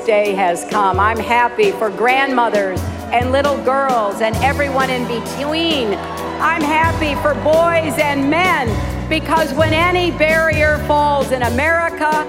[0.00, 0.98] day has come.
[0.98, 2.80] I'm happy for grandmothers
[3.12, 5.94] and little girls and everyone in between.
[6.40, 8.68] I'm happy for boys and men
[9.08, 12.24] because when any barrier falls in America,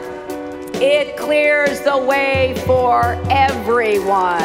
[0.76, 4.40] it clears the way for everyone.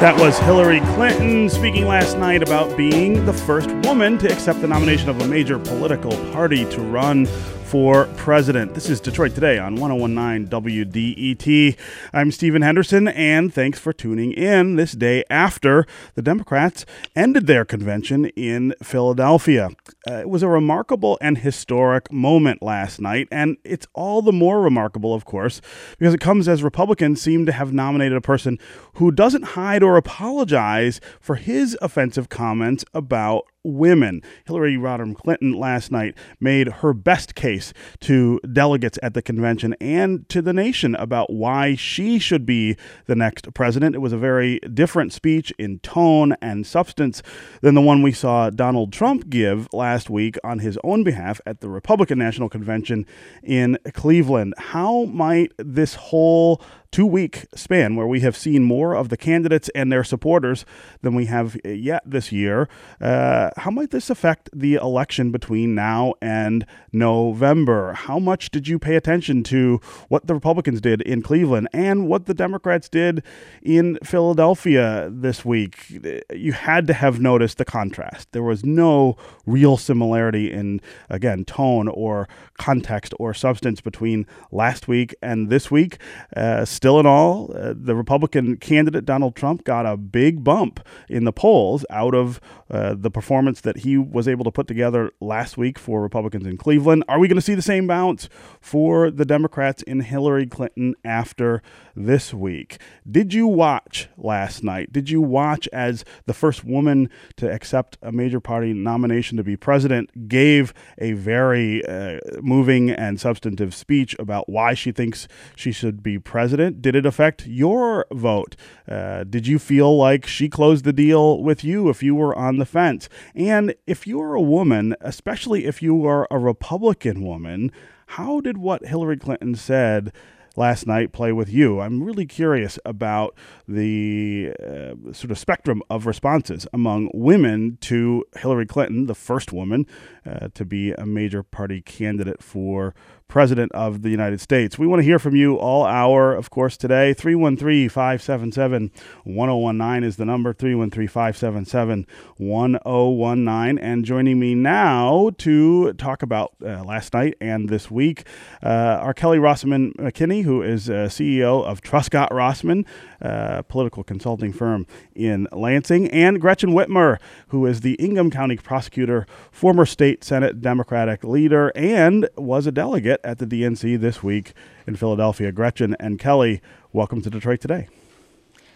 [0.00, 4.66] That was Hillary Clinton speaking last night about being the first woman to accept the
[4.66, 7.26] nomination of a major political party to run
[7.70, 8.74] for president.
[8.74, 11.76] This is Detroit Today on 1019 WDET.
[12.12, 16.84] I'm Stephen Henderson, and thanks for tuning in this day after the Democrats
[17.14, 19.68] ended their convention in Philadelphia.
[20.08, 24.62] Uh, it was a remarkable and historic moment last night, and it's all the more
[24.62, 25.60] remarkable, of course,
[25.98, 28.58] because it comes as Republicans seem to have nominated a person
[28.94, 34.22] who doesn't hide or apologize for his offensive comments about women.
[34.46, 40.28] Hillary Rodham Clinton last night made her best case to delegates at the convention and
[40.30, 43.94] to the nation about why she should be the next president.
[43.94, 47.22] It was a very different speech in tone and substance
[47.60, 51.60] than the one we saw Donald Trump give last week on his own behalf at
[51.60, 53.06] the Republican National Convention
[53.42, 54.54] in Cleveland.
[54.56, 59.70] How might this whole two week span where we have seen more of the candidates
[59.74, 60.64] and their supporters
[61.02, 62.68] than we have yet this year.
[63.00, 67.92] Uh, how might this affect the election between now and November?
[67.92, 72.26] How much did you pay attention to what the Republicans did in Cleveland and what
[72.26, 73.22] the Democrats did
[73.62, 76.00] in Philadelphia this week?
[76.34, 78.32] You had to have noticed the contrast.
[78.32, 79.16] There was no
[79.46, 82.28] real similarity in, again, tone or
[82.58, 85.98] context or substance between last week and this week.
[86.36, 91.24] Uh, still in all, uh, the Republican candidate Donald Trump got a big bump in
[91.24, 95.58] the polls out of uh, the performance that he was able to put together last
[95.58, 97.04] week for Republicans in Cleveland.
[97.06, 98.30] Are we going to see the same bounce
[98.62, 101.60] for the Democrats in Hillary Clinton after
[101.94, 102.80] this week?
[103.10, 104.90] Did you watch last night?
[104.90, 109.54] Did you watch as the first woman to accept a major party nomination to be
[109.54, 116.02] president gave a very uh, moving and substantive speech about why she thinks she should
[116.02, 116.69] be president?
[116.78, 118.56] Did it affect your vote?
[118.88, 122.58] Uh, did you feel like she closed the deal with you if you were on
[122.58, 123.08] the fence?
[123.34, 127.72] And if you are a woman, especially if you are a Republican woman,
[128.06, 130.12] how did what Hillary Clinton said?
[130.56, 131.80] last night play with you.
[131.80, 133.34] I'm really curious about
[133.68, 139.86] the uh, sort of spectrum of responses among women to Hillary Clinton, the first woman
[140.26, 142.94] uh, to be a major party candidate for
[143.30, 144.78] President of the United States.
[144.78, 147.14] We want to hear from you all hour, of course, today.
[147.14, 148.90] 313 577
[149.24, 153.78] 1019 is the number 313 577 1019.
[153.78, 158.26] And joining me now to talk about uh, last night and this week
[158.62, 158.66] uh,
[159.00, 162.84] are Kelly Rossman McKinney, who is uh, CEO of Truscott Rossman,
[163.22, 167.18] uh, political consulting firm in Lansing, and Gretchen Whitmer,
[167.48, 173.19] who is the Ingham County prosecutor, former state Senate Democratic leader, and was a delegate
[173.24, 174.52] at the DNC this week
[174.86, 175.52] in Philadelphia.
[175.52, 176.60] Gretchen and Kelly,
[176.92, 177.88] welcome to Detroit today.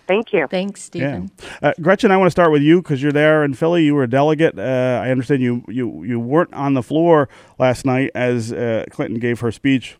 [0.06, 0.46] Thank you.
[0.46, 1.30] Thanks, Stephen.
[1.38, 1.70] Yeah.
[1.70, 3.84] Uh, Gretchen, I want to start with you because you're there in Philly.
[3.84, 4.58] You were a delegate.
[4.58, 7.28] Uh, I understand you, you you weren't on the floor
[7.58, 9.96] last night as uh, Clinton gave her speech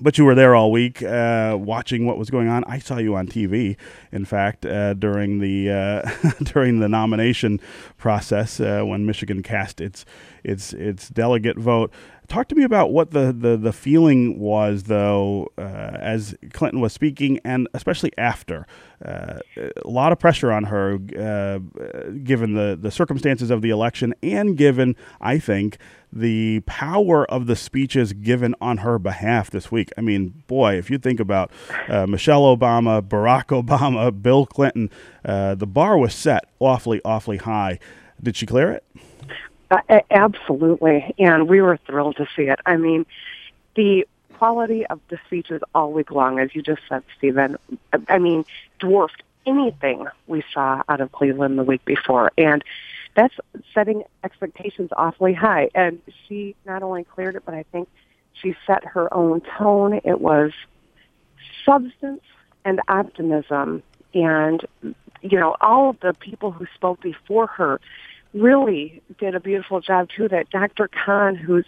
[0.00, 2.64] but you were there all week uh, watching what was going on.
[2.64, 3.76] I saw you on TV,
[4.12, 7.60] in fact, uh, during the uh, during the nomination
[7.98, 10.04] process uh, when Michigan cast its
[10.44, 11.92] its its delegate vote.
[12.30, 15.62] Talk to me about what the, the, the feeling was, though, uh,
[15.98, 18.68] as Clinton was speaking, and especially after.
[19.04, 21.58] Uh, a lot of pressure on her, uh,
[22.22, 25.76] given the, the circumstances of the election, and given, I think,
[26.12, 29.90] the power of the speeches given on her behalf this week.
[29.98, 31.50] I mean, boy, if you think about
[31.88, 34.88] uh, Michelle Obama, Barack Obama, Bill Clinton,
[35.24, 37.80] uh, the bar was set awfully, awfully high.
[38.22, 38.84] Did she clear it?
[39.70, 42.58] Uh, absolutely, and we were thrilled to see it.
[42.66, 43.06] I mean,
[43.76, 47.56] the quality of the speeches all week long, as you just said, Stephen,
[48.08, 48.44] I mean,
[48.78, 52.32] dwarfed anything we saw out of Cleveland the week before.
[52.36, 52.64] And
[53.14, 53.34] that's
[53.74, 55.70] setting expectations awfully high.
[55.74, 57.88] And she not only cleared it, but I think
[58.32, 60.00] she set her own tone.
[60.04, 60.52] It was
[61.64, 62.22] substance
[62.64, 63.82] and optimism.
[64.14, 64.64] And,
[65.20, 67.80] you know, all of the people who spoke before her
[68.34, 70.28] really did a beautiful job too.
[70.28, 70.88] That Dr.
[70.88, 71.66] Khan, who's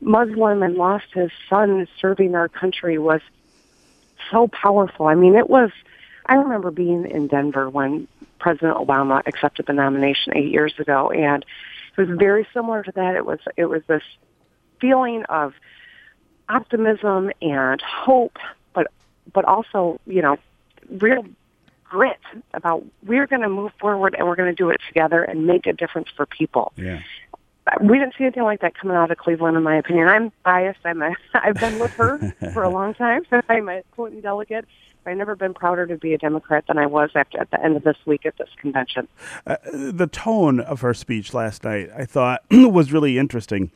[0.00, 3.20] Muslim and lost his son serving our country, was
[4.30, 5.06] so powerful.
[5.06, 5.70] I mean, it was.
[6.28, 8.08] I remember being in Denver when
[8.40, 11.44] President Obama accepted the nomination eight years ago, and
[11.96, 13.16] it was very similar to that.
[13.16, 14.02] It was it was this
[14.80, 15.54] feeling of
[16.48, 18.38] optimism and hope,
[18.74, 18.88] but
[19.32, 20.36] but also you know
[20.90, 21.24] real
[21.88, 22.20] grit
[22.54, 25.66] about we're going to move forward and we're going to do it together and make
[25.66, 26.72] a difference for people.
[26.76, 27.02] Yeah.
[27.80, 30.06] We didn't see anything like that coming out of Cleveland, in my opinion.
[30.06, 30.78] I'm biased.
[30.84, 33.22] I'm a, I've been with her for a long time.
[33.48, 34.66] I'm a Clinton delegate.
[35.04, 37.76] I've never been prouder to be a Democrat than I was after at the end
[37.76, 39.06] of this week at this convention.
[39.46, 43.70] Uh, the tone of her speech last night, I thought, was really interesting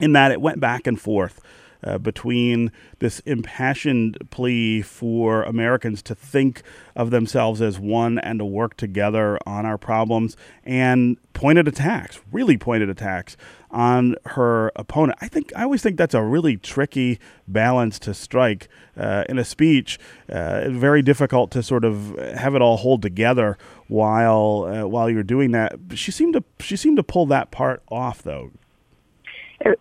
[0.00, 1.40] in that it went back and forth
[1.82, 6.62] uh, between this impassioned plea for Americans to think
[6.96, 12.56] of themselves as one and to work together on our problems and pointed attacks, really
[12.56, 13.36] pointed attacks
[13.70, 15.18] on her opponent.
[15.20, 19.44] I think I always think that's a really tricky balance to strike uh, in a
[19.44, 19.98] speech.
[20.28, 25.22] Uh, very difficult to sort of have it all hold together while uh, while you're
[25.22, 25.78] doing that.
[25.94, 28.50] She seemed to she seemed to pull that part off though.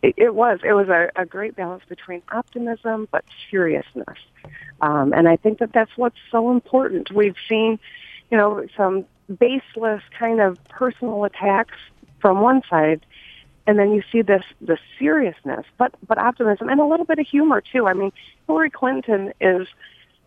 [0.02, 0.60] It, it was.
[0.64, 4.18] It was a, a great balance between optimism but seriousness,
[4.82, 7.12] um, and I think that that's what's so important.
[7.12, 7.80] We've seen,
[8.32, 9.06] you know, some
[9.40, 11.76] baseless kind of personal attacks
[12.20, 13.06] from one side,
[13.66, 17.28] and then you see this the seriousness, but but optimism and a little bit of
[17.28, 17.88] humor too.
[17.88, 18.12] I mean,
[18.48, 19.68] Hillary Clinton is,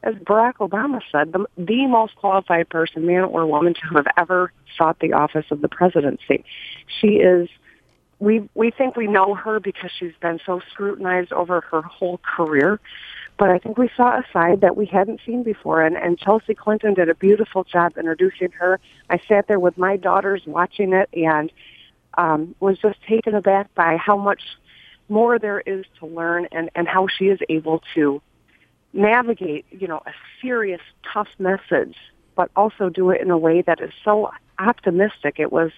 [0.02, 4.52] as Barack Obama said, the the most qualified person, man or woman, to have ever
[4.76, 6.44] sought the office of the presidency.
[7.00, 7.48] She is
[8.20, 12.78] we we think we know her because she's been so scrutinized over her whole career.
[13.38, 16.54] But I think we saw a side that we hadn't seen before, and, and Chelsea
[16.54, 18.78] Clinton did a beautiful job introducing her.
[19.08, 21.50] I sat there with my daughters watching it and
[22.18, 24.42] um, was just taken aback by how much
[25.08, 28.20] more there is to learn and, and how she is able to
[28.92, 30.12] navigate, you know, a
[30.42, 31.96] serious, tough message,
[32.36, 35.36] but also do it in a way that is so optimistic.
[35.38, 35.72] It was,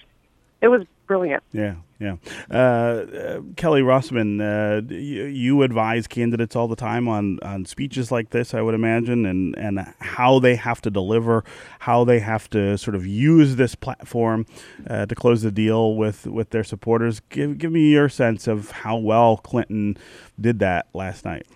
[0.60, 0.82] it was
[1.12, 1.43] brilliant.
[1.53, 2.17] Yeah, yeah.
[2.50, 8.11] Uh, uh, Kelly Rossman, uh, you, you, advise candidates all the time on, on speeches
[8.11, 11.44] like this, I would imagine, and, and how they have to deliver,
[11.81, 14.47] how they have to sort of use this platform
[14.88, 17.20] uh, to close the deal with, with their supporters.
[17.29, 19.99] Give, give me your sense of how well Clinton
[20.41, 21.47] did that last night.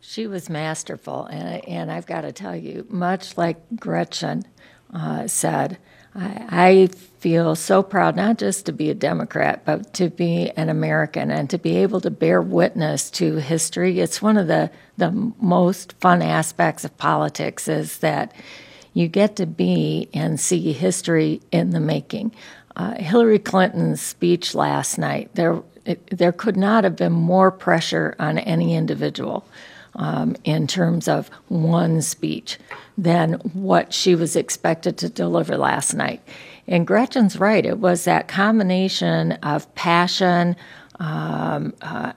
[0.00, 4.42] She was masterful, and, and I've got to tell you, much like Gretchen
[4.92, 5.78] uh, said,
[6.14, 6.86] I, I
[7.18, 11.48] feel so proud not just to be a Democrat, but to be an American and
[11.50, 14.00] to be able to bear witness to history.
[14.00, 18.32] It's one of the, the most fun aspects of politics is that
[18.92, 22.32] you get to be and see history in the making.
[22.76, 28.14] Uh, Hillary Clinton's speech last night, there, it, there could not have been more pressure
[28.18, 29.46] on any individual
[29.96, 32.58] um, in terms of one speech
[32.96, 36.20] than what she was expected to deliver last night.
[36.66, 37.64] And Gretchen's right.
[37.64, 40.56] It was that combination of passion,
[40.98, 42.12] um, uh,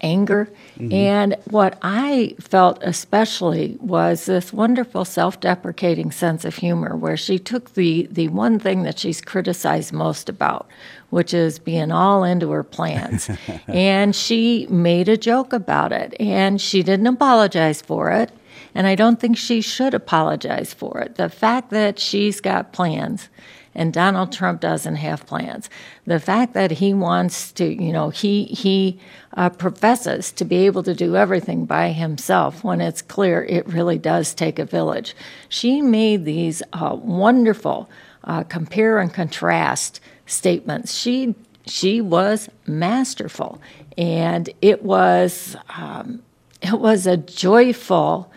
[0.00, 0.48] anger,
[0.78, 0.92] mm-hmm.
[0.92, 7.74] and what I felt especially was this wonderful self-deprecating sense of humor, where she took
[7.74, 10.66] the the one thing that she's criticized most about,
[11.10, 13.30] which is being all into her plans,
[13.66, 18.30] and she made a joke about it, and she didn't apologize for it.
[18.74, 21.14] And I don't think she should apologize for it.
[21.14, 23.30] The fact that she's got plans
[23.76, 25.70] and Donald Trump doesn't have plans.
[26.06, 28.98] The fact that he wants to, you know, he he
[29.34, 33.98] uh, professes to be able to do everything by himself when it's clear it really
[33.98, 35.14] does take a village.
[35.48, 37.88] She made these uh, wonderful
[38.24, 40.94] uh, compare and contrast statements.
[40.94, 41.34] She
[41.66, 43.60] she was masterful,
[43.98, 46.22] and it was um,
[46.62, 48.32] it was a joyful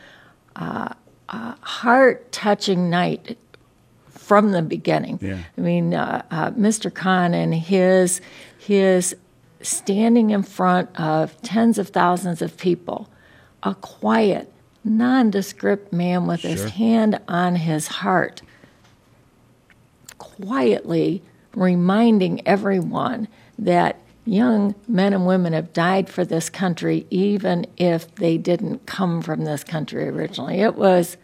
[0.57, 0.93] uh,
[1.29, 3.37] uh, heart touching night
[4.29, 5.17] from the beginning.
[5.23, 5.39] Yeah.
[5.57, 6.93] I mean, uh, uh, Mr.
[6.93, 8.21] Khan and his
[8.59, 9.15] his
[9.59, 13.09] standing in front of tens of thousands of people,
[13.63, 16.51] a quiet, nondescript man with sure.
[16.51, 18.43] his hand on his heart,
[20.19, 21.23] quietly
[21.55, 28.37] reminding everyone that young men and women have died for this country, even if they
[28.37, 30.61] didn't come from this country originally.
[30.61, 31.17] It was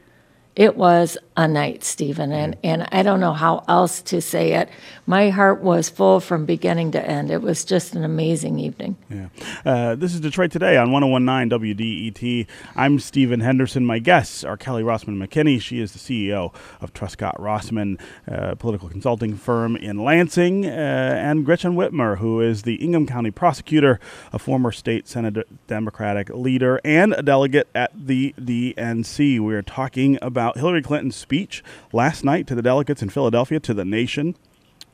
[0.56, 4.70] it was a night, Stephen, and, and I don't know how else to say it.
[5.06, 7.30] My heart was full from beginning to end.
[7.30, 8.96] It was just an amazing evening.
[9.10, 9.28] Yeah.
[9.66, 12.48] Uh, this is Detroit Today on 1019 WDET.
[12.76, 13.86] I'm Stephen Henderson.
[13.86, 15.60] My guests are Kelly Rossman McKinney.
[15.60, 18.00] She is the CEO of Truscott Rossman,
[18.32, 23.32] uh, political consulting firm in Lansing, uh, and Gretchen Whitmer, who is the Ingham County
[23.32, 24.00] prosecutor,
[24.32, 29.40] a former state Senate Democratic leader, and a delegate at the DNC.
[29.42, 33.60] We are talking about about Hillary Clinton's speech last night to the delegates in Philadelphia,
[33.62, 34.36] to the nation.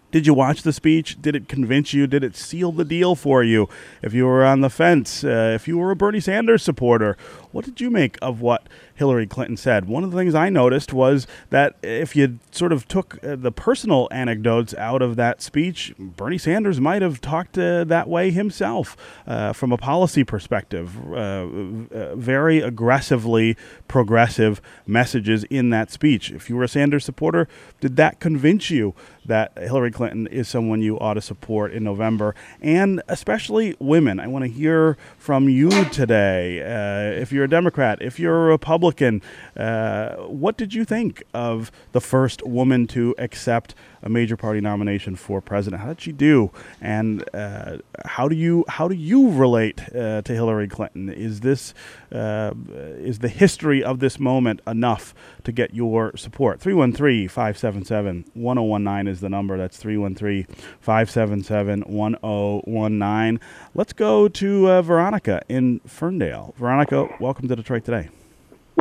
[0.10, 1.22] Did you watch the speech?
[1.22, 2.08] Did it convince you?
[2.08, 3.67] Did it seal the deal for you?
[4.01, 7.17] If you were on the fence, uh, if you were a Bernie Sanders supporter,
[7.51, 9.86] what did you make of what Hillary Clinton said?
[9.86, 13.51] One of the things I noticed was that if you sort of took uh, the
[13.51, 18.96] personal anecdotes out of that speech, Bernie Sanders might have talked uh, that way himself
[19.27, 20.98] uh, from a policy perspective.
[21.12, 26.31] Uh, uh, very aggressively progressive messages in that speech.
[26.31, 27.48] If you were a Sanders supporter,
[27.79, 28.93] did that convince you
[29.25, 32.36] that Hillary Clinton is someone you ought to support in November?
[32.62, 34.20] And especially women.
[34.20, 36.62] I want to hear from you today.
[36.62, 39.21] Uh, if you're a Democrat, if you're a Republican,
[39.55, 45.15] uh, what did you think of the first woman to accept a major party nomination
[45.15, 45.81] for president?
[45.81, 46.51] How did she do?
[46.79, 51.10] And uh, how do you how do you relate uh, to Hillary Clinton?
[51.10, 51.74] Is this
[52.12, 56.60] uh, is the history of this moment enough to get your support?
[56.60, 59.58] 313 577 1019 is the number.
[59.58, 60.46] That's 313
[60.79, 63.39] 577 1019.
[63.74, 66.53] Let's go to uh, Veronica in Ferndale.
[66.58, 68.10] Veronica, welcome to Detroit Today.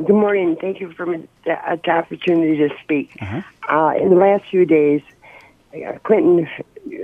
[0.07, 0.57] Good morning.
[0.59, 1.05] Thank you for
[1.45, 3.17] the opportunity to speak.
[3.21, 3.43] Uh-huh.
[3.69, 5.03] Uh, in the last few days,
[5.75, 6.49] uh, Clinton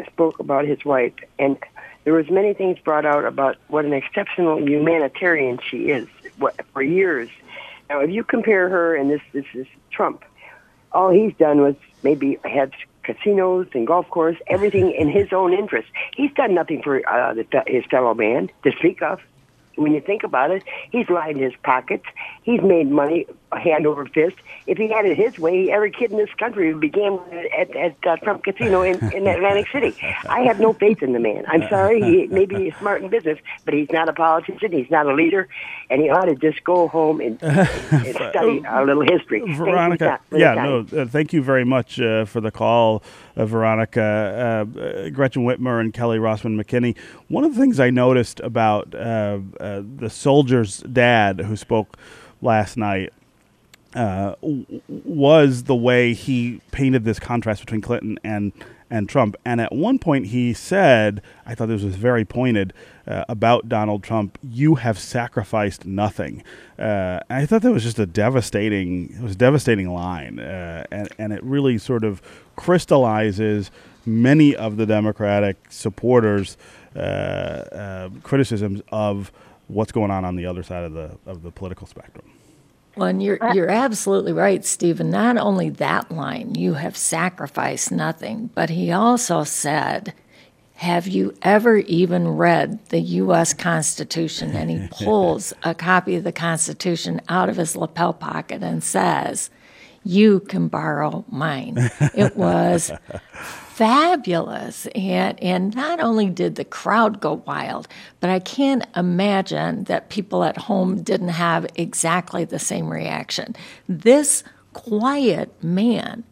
[0.07, 1.59] spoke about his wife, and
[2.05, 6.09] there was many things brought out about what an exceptional humanitarian she is
[6.73, 7.29] for years.
[7.91, 10.25] Now, if you compare her and this this is Trump,
[10.93, 12.73] all he's done was maybe had
[13.03, 15.89] casinos and golf course, everything in his own interest.
[16.17, 19.21] He's done nothing for uh, the, his fellow man to speak of
[19.77, 22.05] when you think about it, he's lined his pockets.
[22.43, 23.27] He's made money
[23.59, 24.37] hand over fist.
[24.67, 27.75] If he had it his way, every kid in this country would be gambling at,
[27.77, 29.97] at uh, Trump Casino in, in Atlantic City.
[30.29, 31.45] I have no faith in the man.
[31.49, 32.03] I'm sorry.
[32.03, 34.73] He maybe he's smart in business, but he's not a politician.
[34.73, 35.49] He's not a leader,
[35.91, 37.69] and he ought to just go home and, and
[38.31, 39.43] study a little history.
[39.55, 43.03] Veronica, yeah, no, uh, thank you very much uh, for the call,
[43.37, 46.97] uh, Veronica, uh, uh, Gretchen Whitmer, and Kelly Rossman McKinney.
[47.29, 51.97] One of the things I noticed about the soldier's dad who spoke
[52.43, 53.13] last night
[53.97, 58.53] uh, was the way he painted this contrast between Clinton and
[58.89, 59.35] and Trump.
[59.45, 62.73] And at one point, he said, I thought this was very pointed
[63.07, 64.39] uh, about Donald Trump.
[64.43, 66.45] You have sacrificed nothing.
[66.79, 69.13] Uh, I thought that was just a devastating.
[69.17, 72.23] It was a devastating line, uh, and and it really sort of
[72.55, 73.71] crystallizes
[74.05, 76.57] many of the Democratic supporters'
[76.95, 79.33] uh, uh, criticisms of
[79.69, 82.36] what's going on on the other side of the of the political spectrum.
[82.97, 85.11] Well, and you're you're absolutely right, Stephen.
[85.11, 90.15] Not only that line, you have sacrificed nothing, but he also said,
[90.77, 93.53] "Have you ever even read the U.S.
[93.53, 98.83] Constitution?" And he pulls a copy of the Constitution out of his lapel pocket and
[98.83, 99.51] says,
[100.03, 102.91] "You can borrow mine." It was
[103.77, 104.87] fabulous.
[104.95, 107.89] And, and not only did the crowd go wild,
[108.21, 113.55] but I can't imagine that people at home didn't have exactly the same reaction.
[113.87, 114.43] This
[114.73, 116.25] quiet man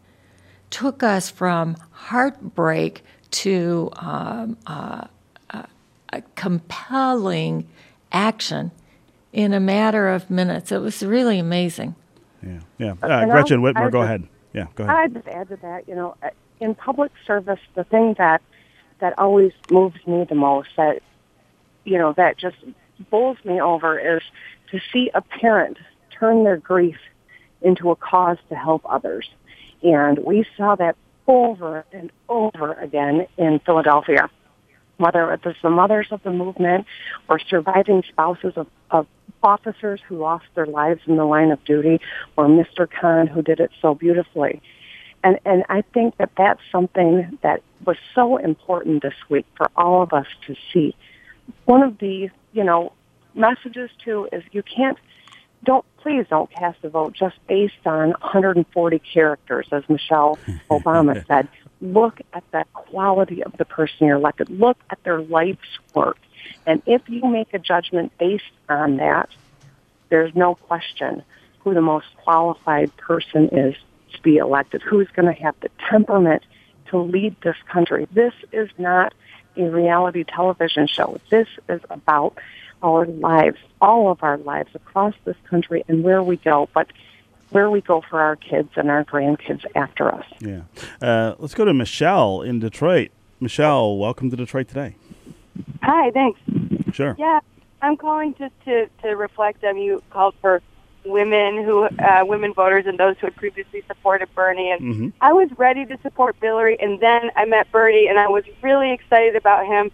[0.71, 5.05] took us from heartbreak to um, uh,
[5.51, 5.63] uh,
[6.13, 7.67] a compelling
[8.11, 8.71] action
[9.33, 10.71] in a matter of minutes.
[10.71, 11.93] It was really amazing.
[12.41, 12.91] Yeah, yeah.
[13.03, 14.27] Uh, Gretchen Whitmer, go ahead.
[14.53, 14.95] Yeah, go ahead.
[14.95, 16.15] I'd just add to that, you know,
[16.59, 18.41] in public service, the thing that
[18.99, 21.01] that always moves me the most, that
[21.83, 22.57] you know, that just
[23.11, 24.23] bowls me over, is
[24.71, 25.77] to see a parent
[26.11, 26.97] turn their grief
[27.61, 29.29] into a cause to help others.
[29.83, 30.95] And we saw that
[31.27, 34.29] over and over again in Philadelphia,
[34.97, 36.85] whether it was the mothers of the movement
[37.27, 39.07] or surviving spouses of, of
[39.43, 41.99] officers who lost their lives in the line of duty,
[42.37, 42.89] or Mr.
[42.89, 44.61] Khan who did it so beautifully.
[45.25, 50.03] And, and I think that that's something that was so important this week for all
[50.03, 50.95] of us to see.
[51.65, 52.93] One of the, you know,
[53.33, 54.99] messages too is you can't,
[55.63, 60.37] don't, please don't cast a vote just based on 140 characters, as Michelle
[60.69, 61.47] Obama said.
[61.81, 64.51] Look at the quality of the person you're elected.
[64.51, 66.19] Look at their life's work.
[66.67, 69.29] And if you make a judgment based on that,
[70.09, 71.23] there's no question
[71.61, 73.75] who the most qualified person is
[74.25, 76.43] be elected, who's going to have the temperament
[76.89, 78.07] to lead this country.
[78.11, 79.13] This is not
[79.55, 81.21] a reality television show.
[81.29, 82.37] This is about
[82.83, 86.87] our lives, all of our lives across this country and where we go, but
[87.51, 90.25] where we go for our kids and our grandkids after us.
[90.39, 90.63] Yeah.
[91.01, 93.11] Uh, let's go to Michelle in Detroit.
[93.39, 94.95] Michelle, welcome to Detroit today.
[95.83, 96.39] Hi, thanks.
[96.91, 97.15] Sure.
[97.19, 97.39] Yeah,
[97.81, 100.61] I'm calling just to, to reflect on you called for
[101.05, 104.71] women who uh, women voters and those who had previously supported Bernie.
[104.71, 105.09] And mm-hmm.
[105.21, 108.91] I was ready to support Hillary, and then I met Bernie, and I was really
[108.91, 109.91] excited about him.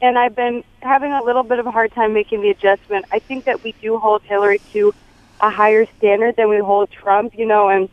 [0.00, 3.06] And I've been having a little bit of a hard time making the adjustment.
[3.12, 4.94] I think that we do hold Hillary to
[5.40, 7.88] a higher standard than we hold Trump, you know, and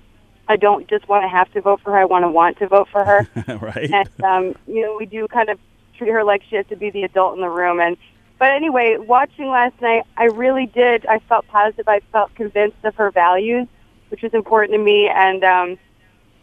[0.48, 2.00] I don't just want to have to vote for her.
[2.00, 3.28] I want to want to vote for her.
[3.58, 3.90] right.
[3.92, 5.60] And um, you know, we do kind of
[5.98, 7.80] treat her like she has to be the adult in the room.
[7.80, 7.98] And
[8.44, 11.06] but anyway, watching last night, I really did.
[11.06, 11.88] I felt positive.
[11.88, 13.70] I felt convinced of her values,
[14.10, 15.08] which was important to me.
[15.08, 15.78] And um,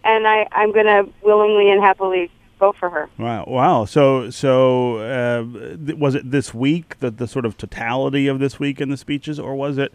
[0.02, 3.10] and I I'm going to willingly and happily vote for her.
[3.18, 3.44] Wow!
[3.46, 3.84] Wow!
[3.84, 8.58] So, so uh, th- was it this week the the sort of totality of this
[8.58, 9.92] week in the speeches, or was it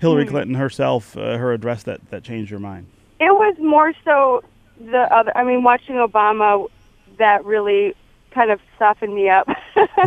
[0.00, 2.86] Hillary Clinton herself, uh, her address that that changed your mind?
[3.20, 4.42] It was more so
[4.80, 5.36] the other.
[5.36, 6.70] I mean, watching Obama,
[7.18, 7.94] that really
[8.34, 9.48] kind of softened me up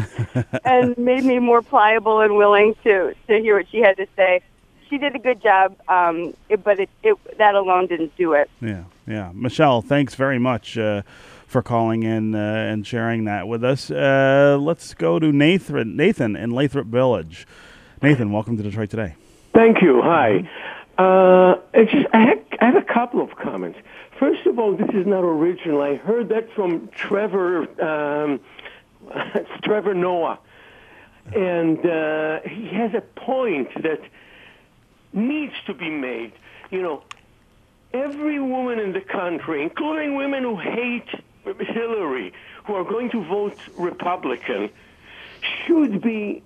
[0.66, 4.42] and made me more pliable and willing to to hear what she had to say.
[4.90, 8.50] She did a good job, um, it, but it, it that alone didn't do it.
[8.62, 9.32] Yeah, yeah.
[9.34, 10.78] Michelle, thanks very much.
[10.78, 11.02] Uh,
[11.48, 13.90] for calling in uh, and sharing that with us.
[13.90, 17.48] Uh, let's go to Nathan, Nathan in Lathrop Village.
[18.02, 19.16] Nathan, welcome to Detroit Today.
[19.54, 20.02] Thank you.
[20.04, 20.48] Hi.
[20.98, 23.80] Uh, it's just, I, had, I have a couple of comments.
[24.20, 25.82] First of all, this is not original.
[25.82, 28.40] I heard that from Trevor, um,
[29.64, 30.40] Trevor Noah,
[31.36, 34.02] and uh, he has a point that
[35.14, 36.34] needs to be made.
[36.72, 37.04] You know,
[37.94, 41.08] every woman in the country, including women who hate
[41.46, 42.34] Hillary,
[42.66, 44.70] who are going to vote Republican,
[45.66, 46.44] should be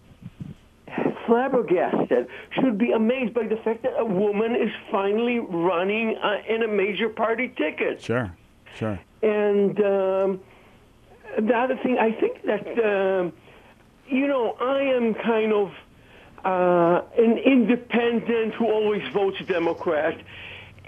[1.25, 6.63] flabbergasted, should be amazed by the fact that a woman is finally running uh, in
[6.63, 8.01] a major party ticket.
[8.01, 8.31] Sure,
[8.75, 8.99] sure.
[9.21, 10.41] And um,
[11.37, 13.31] the other thing, I think that, uh,
[14.07, 15.71] you know, I am kind of
[16.43, 20.19] uh, an independent who always votes Democrat,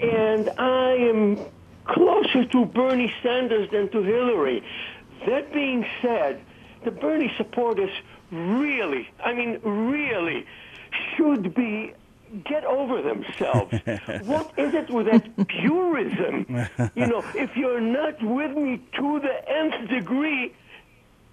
[0.02, 1.40] and I am
[1.86, 4.64] closer to Bernie Sanders than to Hillary.
[5.28, 6.42] That being said,
[6.84, 7.92] the Bernie supporters
[8.34, 10.46] really, I mean, really
[11.16, 11.94] should be
[12.46, 13.72] get over themselves.
[14.26, 16.46] what is it with that purism?
[16.96, 20.54] you know, if you're not with me to the nth degree,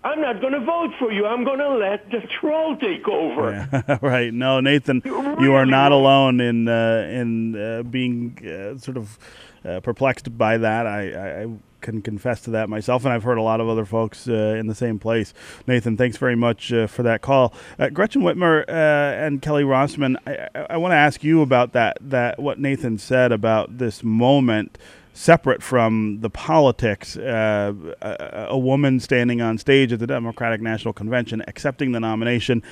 [0.02, 1.26] I'm not going to vote for you.
[1.26, 3.68] I'm going to let the troll take over.
[3.72, 3.98] Yeah.
[4.02, 4.32] right.
[4.32, 8.96] No, Nathan, you, really you are not alone in uh, in uh, being uh, sort
[8.96, 9.18] of
[9.64, 10.86] uh, perplexed by that.
[10.86, 11.46] I, I,
[11.80, 14.66] can confess to that myself, and I've heard a lot of other folks uh, in
[14.66, 15.32] the same place.
[15.66, 17.54] Nathan, thanks very much uh, for that call.
[17.92, 21.98] Gretchen Whitmer and Kelly Rossman, I, I want to ask you about that.
[22.00, 24.78] That what Nathan said about this moment
[25.12, 27.16] separate from the politics.
[27.16, 32.62] Uh, a, a, woman standing on stage at the Democratic National Convention accepting the nomination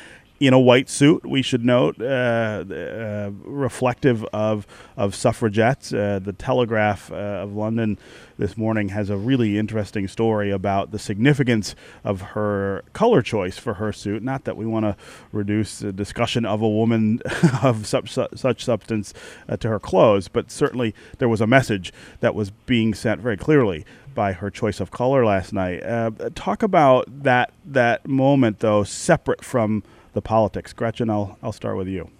[0.41, 5.93] in a white suit, we should note, uh, uh, reflective of of suffragettes.
[5.93, 7.99] Uh, the Telegraph uh, of London
[8.39, 11.75] this morning has a really interesting story about the significance
[12.05, 14.23] of her color choice for her suit.
[14.23, 14.97] Not that we want to
[15.33, 17.21] reduce the discussion of a woman
[17.63, 19.13] of such such substance
[19.49, 23.37] uh, to her clothes, but certainly there was a message that was being sent very
[23.37, 25.83] clearly by her choice of color last night.
[25.83, 29.83] Uh, talk about that that moment, though, separate from
[30.19, 30.73] the politics.
[30.73, 32.11] Gretchen, I'll I'll start with you.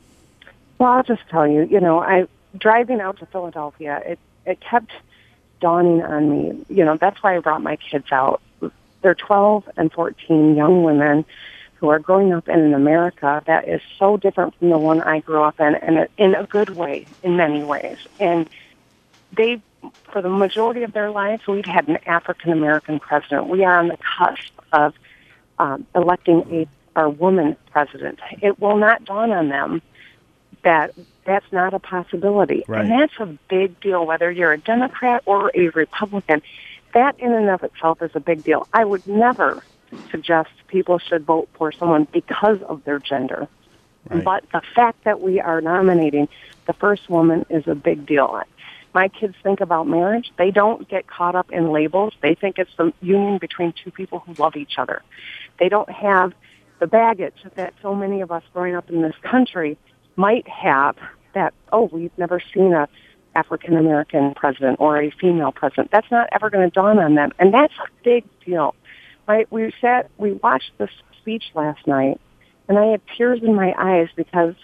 [0.79, 4.93] Well, I'll just tell you, you know, I driving out to Philadelphia, it it kept
[5.61, 6.65] dawning on me.
[6.69, 8.41] You know, that's why I brought my kids out.
[9.03, 11.25] They're 12 and 14 young women
[11.75, 15.21] who are growing up in an America that is so different from the one I
[15.21, 17.99] grew up in, and in a good way, in many ways.
[18.19, 18.49] And
[19.37, 19.61] they,
[20.13, 23.49] for the majority of their lives, we've had an African American president.
[23.49, 24.95] We are on the cusp of
[25.59, 26.67] um, electing a
[26.99, 28.19] our woman president.
[28.43, 29.81] It will not dawn on them
[30.65, 30.93] that
[31.25, 32.65] that's not a possibility.
[32.67, 32.81] Right.
[32.81, 36.43] And that's a big deal, whether you're a Democrat or a Republican.
[36.95, 38.67] That in and of itself is a big deal.
[38.73, 39.63] I would never
[40.11, 43.47] suggest people should vote for someone because of their gender.
[44.11, 44.25] Right.
[44.25, 46.29] But the fact that we are nominating
[46.67, 48.43] the first woman is a big deal.
[48.95, 50.33] My kids think about marriage.
[50.37, 52.15] They don't get caught up in labels.
[52.21, 55.03] They think it's the union between two people who love each other.
[55.61, 56.33] They don't have
[56.81, 59.79] the baggage that so many of us growing up in this country
[60.17, 60.97] might have
[61.35, 62.89] that, oh, we've never seen a
[63.35, 65.91] African American president or a female president.
[65.93, 67.33] That's not ever going to dawn on them.
[67.39, 68.75] And that's a big deal.
[69.29, 69.51] Right?
[69.53, 72.21] We sat, we watched this speech last night,
[72.69, 74.55] and I had tears in my eyes because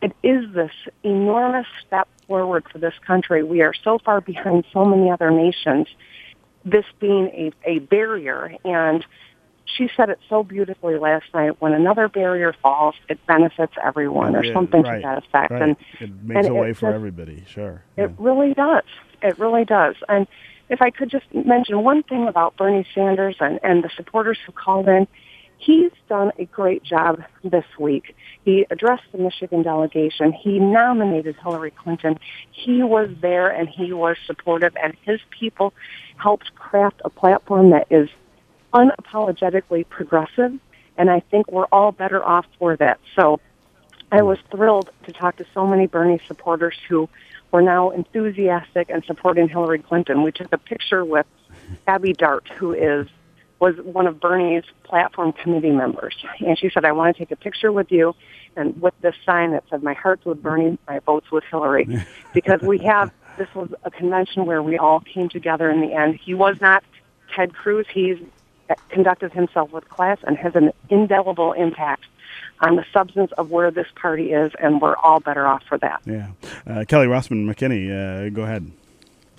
[0.00, 0.72] it is this
[1.04, 3.42] enormous step forward for this country.
[3.44, 5.86] We are so far behind so many other nations,
[6.64, 8.56] this being a, a barrier.
[8.64, 9.04] And
[9.64, 11.60] she said it so beautifully last night.
[11.60, 15.50] When another barrier falls, it benefits everyone, or Yeah, something right, to that effect.
[15.52, 15.62] right.
[15.62, 17.44] And it makes and a way for just- everybody.
[17.46, 17.82] Sure.
[17.96, 18.84] it really does.
[19.22, 19.94] It really does.
[20.08, 20.26] And
[20.68, 24.52] if I could just mention one thing about Bernie Sanders and, and the supporters who
[24.52, 25.06] called in,
[25.58, 28.16] he's done a great job this week.
[28.44, 30.32] He addressed the Michigan delegation.
[30.32, 32.18] He nominated Hillary Clinton.
[32.50, 35.72] He was there and he was supportive and his people
[36.16, 38.08] helped craft a platform that is
[38.72, 40.58] unapologetically progressive.
[40.96, 43.00] And I think we're all better off for that.
[43.16, 43.40] So
[44.10, 47.08] I was thrilled to talk to so many Bernie supporters who
[47.50, 50.22] were now enthusiastic and supporting Hillary Clinton.
[50.22, 51.26] We took a picture with
[51.86, 53.08] Abby Dart, who is
[53.58, 57.36] was one of Bernie's platform committee members, and she said, "I want to take a
[57.36, 58.14] picture with you."
[58.56, 61.86] And with this sign that said, "My heart's with Bernie, my vote's with Hillary,"
[62.34, 66.16] because we have this was a convention where we all came together in the end.
[66.16, 66.82] He was not
[67.34, 67.86] Ted Cruz.
[67.92, 68.18] He's
[68.88, 72.04] conducted himself with class and has an indelible impact
[72.60, 76.00] on the substance of where this party is, and we're all better off for that.
[76.04, 76.28] Yeah.
[76.66, 78.70] Uh, Kelly Rossman McKinney, uh, go ahead.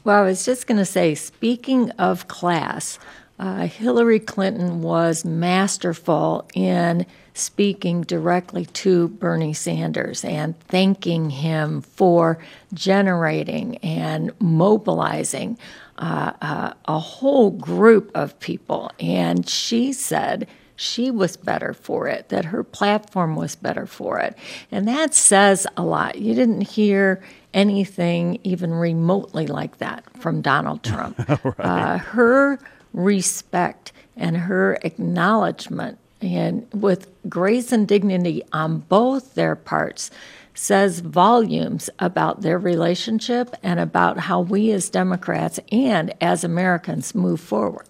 [0.03, 2.99] Well, I was just going to say, speaking of class,
[3.39, 12.37] uh, Hillary Clinton was masterful in speaking directly to Bernie Sanders and thanking him for
[12.73, 15.57] generating and mobilizing
[15.97, 18.91] uh, uh, a whole group of people.
[18.99, 24.35] And she said, she was better for it, that her platform was better for it.
[24.71, 26.17] And that says a lot.
[26.19, 31.15] You didn't hear anything even remotely like that from Donald Trump.
[31.59, 32.59] uh, her
[32.93, 40.09] respect and her acknowledgement and with grace and dignity on both their parts
[40.53, 47.39] says volumes about their relationship and about how we as Democrats and as Americans move
[47.39, 47.85] forward.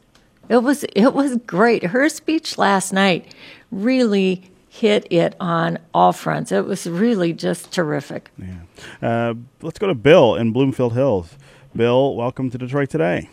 [0.49, 1.84] It was it was great.
[1.84, 3.34] Her speech last night
[3.71, 6.52] really hit it on all fronts.
[6.52, 8.32] It was really just terrific.
[8.38, 8.58] Yeah.
[9.02, 11.38] Uh, let's go to Bill in Bloomfield Hills.
[11.76, 13.30] Bill, welcome to Detroit today.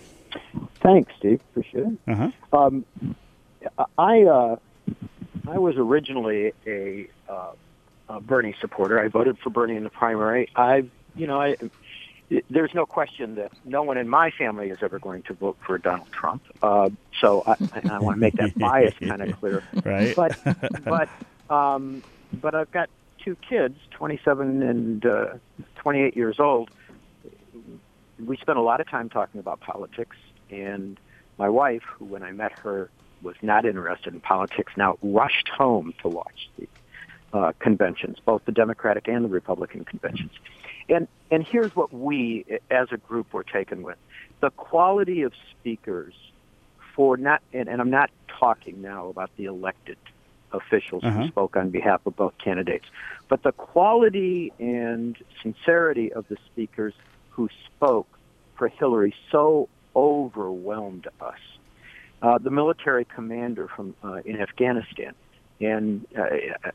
[0.82, 1.40] Thanks, Steve.
[1.50, 1.98] Appreciate it.
[2.08, 2.30] Uh-huh.
[2.52, 2.84] Um,
[3.98, 4.56] I uh,
[5.48, 7.52] I was originally a, uh,
[8.10, 9.00] a Bernie supporter.
[9.00, 10.50] I voted for Bernie in the primary.
[10.56, 11.56] I, you know, I
[12.48, 15.78] there's no question that no one in my family is ever going to vote for
[15.78, 16.42] Donald Trump.
[16.62, 17.56] Uh, so I,
[17.90, 19.64] I want to make that bias kind of clear.
[19.84, 20.14] Right.
[20.14, 20.38] But
[20.84, 21.08] but
[21.54, 22.02] um,
[22.40, 25.34] but I've got two kids, 27 and uh,
[25.76, 26.70] 28 years old.
[28.24, 30.16] We spent a lot of time talking about politics,
[30.50, 30.98] and
[31.38, 32.90] my wife, who when I met her
[33.22, 36.68] was not interested in politics, now rushed home to watch the
[37.32, 40.32] uh, conventions, both the Democratic and the Republican conventions.
[40.88, 43.98] And and here's what we as a group were taken with:
[44.40, 46.14] the quality of speakers
[46.94, 49.98] for not, and, and I'm not talking now about the elected
[50.52, 51.22] officials Uh-huh.
[51.22, 52.86] who spoke on behalf of both candidates,
[53.28, 56.94] but the quality and sincerity of the speakers
[57.30, 58.08] who spoke
[58.56, 61.38] for Hillary so overwhelmed us.
[62.20, 65.14] Uh, the military commander from uh, in Afghanistan,
[65.60, 66.22] and uh,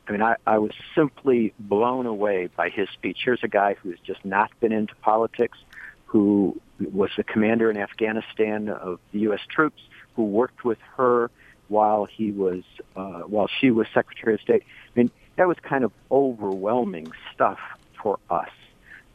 [0.08, 3.20] I mean, I, I was simply blown away by his speech.
[3.26, 5.58] Here's a guy who has just not been into politics,
[6.06, 9.42] who was the commander in Afghanistan of the U.S.
[9.50, 9.82] troops,
[10.16, 11.32] who worked with her
[11.68, 12.64] while he was
[12.96, 14.64] uh, while she was Secretary of State.
[14.96, 17.60] I mean, that was kind of overwhelming stuff
[18.02, 18.50] for us.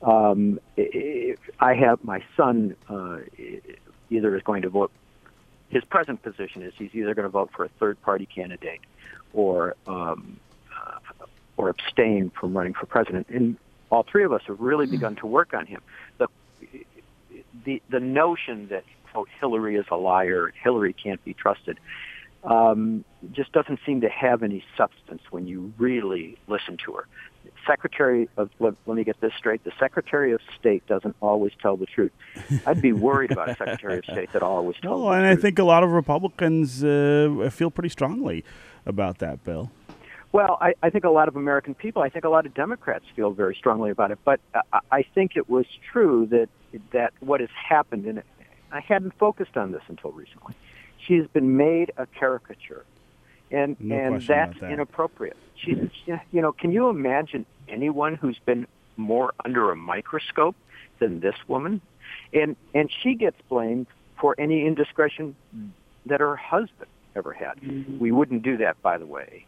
[0.03, 0.59] Um,
[1.61, 3.19] I have my son uh,
[4.11, 4.91] either is going to vote.
[5.69, 8.81] His present position is he's either going to vote for a third party candidate
[9.33, 10.39] or um,
[10.77, 10.99] uh,
[11.57, 13.29] or abstain from running for president.
[13.29, 13.57] And
[13.91, 15.81] all three of us have really begun to work on him.
[16.19, 16.29] The
[17.65, 21.79] the the notion that quote Hillary is a liar, Hillary can't be trusted,
[22.45, 27.07] um, just doesn't seem to have any substance when you really listen to her.
[27.67, 31.77] Secretary of let, let me get this straight: the Secretary of State doesn't always tell
[31.77, 32.13] the truth.
[32.67, 35.59] I'd be worried about a Secretary of State that always tells No, and I think
[35.59, 38.45] a lot of Republicans uh, feel pretty strongly
[38.87, 39.71] about that, Bill.
[40.33, 43.05] Well, I, I think a lot of American people, I think a lot of Democrats
[43.17, 44.19] feel very strongly about it.
[44.25, 44.41] But
[44.73, 46.49] I, I think it was true that
[46.93, 48.23] that what has happened, and
[48.71, 50.55] I hadn't focused on this until recently.
[51.05, 52.85] She has been made a caricature,
[53.51, 54.71] and No and that's that.
[54.71, 55.37] inappropriate.
[55.57, 58.67] She's, you know, can you imagine anyone who's been
[58.97, 60.55] more under a microscope
[61.01, 61.81] than this woman?
[62.33, 63.89] And and she gets blamed
[64.21, 65.35] for any indiscretion
[66.07, 67.55] that her husband ever had.
[68.01, 69.47] We wouldn't do that, by the way,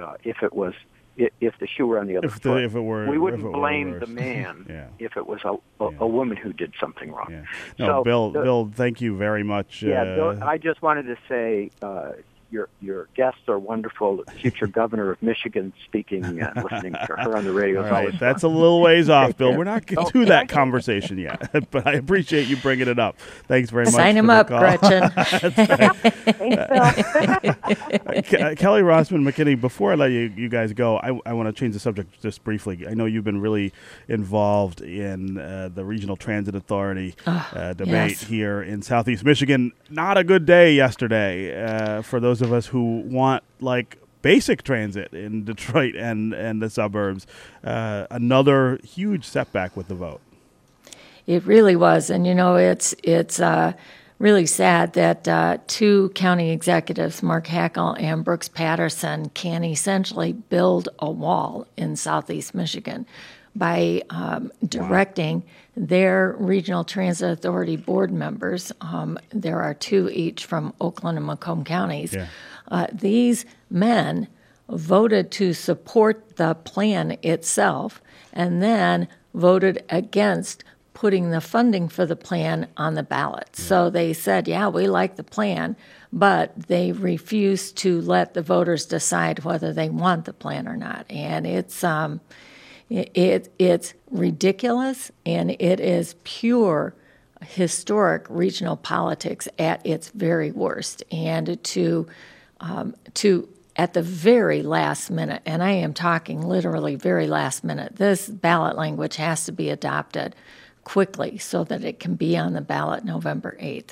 [0.00, 0.74] uh, if it was
[1.18, 2.62] if the shoe were on the other If the- foot.
[2.64, 4.88] if it were- we wouldn't blame the man Yeah.
[4.98, 5.96] if it was a, a, Yeah.
[6.00, 7.28] a woman who did something wrong.
[7.30, 7.44] Yeah.
[7.78, 8.30] No, So Bill.
[8.32, 9.82] the- Bill, thank you very much.
[9.82, 12.12] Yeah, uh, Bill, I just wanted to say uh,
[12.50, 14.22] your your guests are wonderful.
[14.40, 17.84] Future governor of Michigan speaking, uh, listening to her on the radio.
[17.84, 19.56] All right, that's a little ways off, Bill.
[19.56, 23.18] We're not getting to that conversation yet, but I appreciate you bringing it up.
[23.48, 23.94] Thanks very much.
[23.94, 25.10] Sign him up, Gretchen.
[28.56, 29.60] Kelly Rossman McKinney.
[29.60, 32.44] Before I let you, you guys go, I, I want to change the subject just
[32.44, 32.86] briefly.
[32.88, 33.72] I know you've been really
[34.08, 38.22] involved in uh, the Regional Transit Authority uh, debate yes.
[38.22, 39.72] here in Southeast Michigan.
[39.90, 45.12] Not a good day yesterday uh, for those of us who want like basic transit
[45.12, 47.26] in Detroit and and the suburbs.
[47.62, 50.20] Uh, another huge setback with the vote.
[51.26, 53.72] It really was, and you know, it's it's uh,
[54.18, 60.88] really sad that uh, two county executives, Mark Hackel and Brooks Patterson, can essentially build
[60.98, 63.06] a wall in Southeast Michigan
[63.58, 65.42] by um, directing
[65.76, 68.72] their regional transit authority board members.
[68.80, 72.14] Um, there are two each from Oakland and Macomb counties.
[72.14, 72.26] Yeah.
[72.68, 74.28] Uh, these men
[74.68, 80.64] voted to support the plan itself and then voted against
[80.94, 83.54] putting the funding for the plan on the ballot.
[83.54, 85.76] So they said, yeah, we like the plan,
[86.10, 91.04] but they refused to let the voters decide whether they want the plan or not.
[91.10, 92.22] And it's um,
[92.88, 96.94] it, it it's ridiculous and it is pure
[97.42, 101.02] historic regional politics at its very worst.
[101.10, 102.06] And to
[102.60, 107.96] um, to at the very last minute, and I am talking literally very last minute,
[107.96, 110.34] this ballot language has to be adopted
[110.84, 113.90] quickly so that it can be on the ballot November 8th.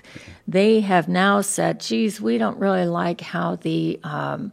[0.49, 4.53] They have now said, geez, we don't really like how the um,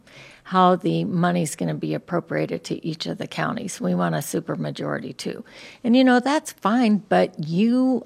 [0.51, 3.79] how the money's going to be appropriated to each of the counties.
[3.79, 5.45] We want a supermajority too.
[5.81, 8.05] And you know, that's fine, but you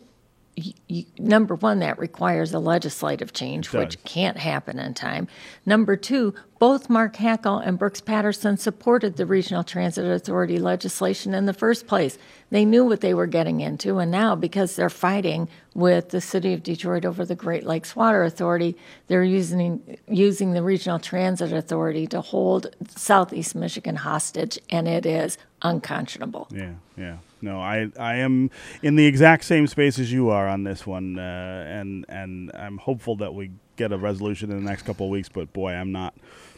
[0.55, 5.27] you, number one, that requires a legislative change, which can't happen in time.
[5.65, 11.45] Number two, both Mark Hackel and Brooks Patterson supported the Regional Transit Authority legislation in
[11.45, 12.17] the first place.
[12.51, 16.53] They knew what they were getting into, and now because they're fighting with the City
[16.53, 22.07] of Detroit over the Great Lakes Water Authority, they're using using the Regional Transit Authority
[22.07, 26.47] to hold Southeast Michigan hostage, and it is unconscionable.
[26.51, 27.17] Yeah, yeah.
[27.45, 28.49] No, I, I am
[28.81, 32.79] in the exact same space as you are on this one, uh, and and I'm
[32.79, 35.29] hopeful that we get a resolution in the next couple of weeks.
[35.29, 36.15] But boy, I'm not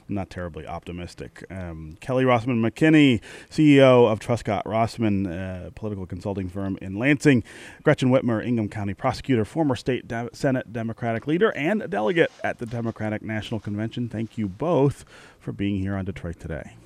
[0.07, 1.43] not terribly optimistic.
[1.51, 3.19] Um, Kelly Rossman McKinney,
[3.51, 7.43] CEO of Truscott Rossman, uh, political consulting firm in Lansing.
[7.83, 12.65] Gretchen Whitmer, Ingham County prosecutor, former state de- Senate Democratic leader, and delegate at the
[12.65, 14.07] Democratic National Convention.
[14.07, 15.03] Thank you both
[15.37, 16.77] for being here on Detroit today.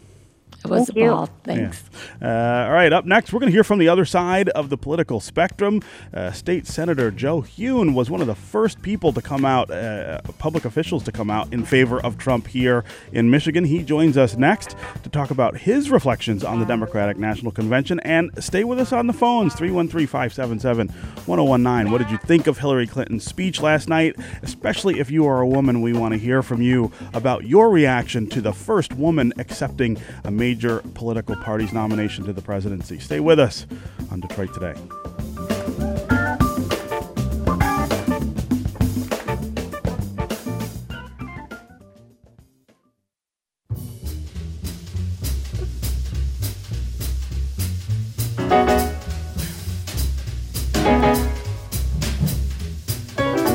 [0.64, 1.10] It was Thank you.
[1.10, 1.30] ball.
[1.44, 1.84] Thanks.
[2.22, 2.64] Yeah.
[2.64, 4.78] Uh, all right, up next, we're going to hear from the other side of the
[4.78, 5.82] political spectrum.
[6.14, 10.22] Uh, State Senator Joe Hune was one of the first people to come out, uh,
[10.38, 13.66] public officials to come out in favor of Trump here in Michigan.
[13.66, 18.00] He joins us next to talk about his reflections on the Democratic National Convention.
[18.02, 20.90] And stay with us on the phones 313 577
[21.26, 21.92] 1019.
[21.92, 24.16] What did you think of Hillary Clinton's speech last night?
[24.44, 28.28] Especially if you are a woman, we want to hear from you about your reaction
[28.28, 33.00] to the first woman accepting a major political party's nomination to the presidency.
[33.00, 33.66] Stay with us
[34.12, 34.76] on Detroit Today.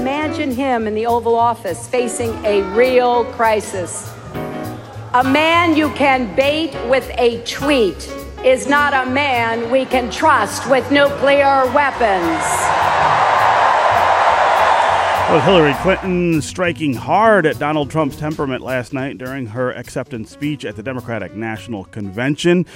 [0.01, 4.16] Imagine him in the Oval Office facing a real crisis.
[5.17, 8.07] A man you can bait with a tweet
[8.45, 12.45] is not a man we can trust with nuclear weapons.
[15.33, 20.67] With Hillary Clinton striking hard at Donald Trump's temperament last night during her acceptance speech
[20.67, 22.67] at the Democratic National Convention.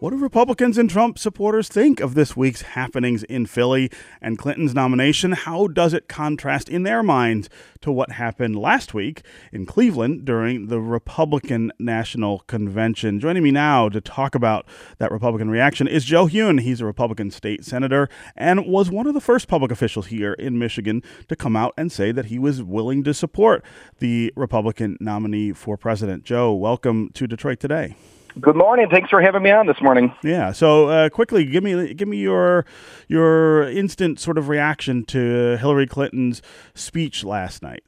[0.00, 3.90] What do Republicans and Trump supporters think of this week's happenings in Philly
[4.22, 5.32] and Clinton's nomination?
[5.32, 7.50] How does it contrast in their minds
[7.82, 9.20] to what happened last week
[9.52, 13.20] in Cleveland during the Republican National Convention?
[13.20, 14.64] Joining me now to talk about
[14.96, 16.60] that Republican reaction is Joe Hune.
[16.60, 20.58] He's a Republican state senator and was one of the first public officials here in
[20.58, 23.62] Michigan to come out and say that he was willing to support
[23.98, 26.24] the Republican nominee for president.
[26.24, 27.96] Joe, welcome to Detroit today.
[28.38, 28.88] Good morning.
[28.90, 30.14] Thanks for having me on this morning.
[30.22, 30.52] Yeah.
[30.52, 32.64] So uh, quickly, give me give me your
[33.08, 36.40] your instant sort of reaction to Hillary Clinton's
[36.74, 37.82] speech last night.